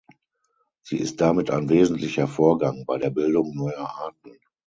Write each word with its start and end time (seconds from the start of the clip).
Sie 0.81 0.97
ist 0.97 1.21
damit 1.21 1.51
ein 1.51 1.69
wesentlicher 1.69 2.27
Vorgang 2.27 2.85
bei 2.87 2.97
der 2.97 3.11
Bildung 3.11 3.53
neuer 3.53 3.87
Arten. 3.87 4.35